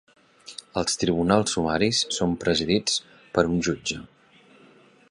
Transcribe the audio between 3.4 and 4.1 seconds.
un jutge.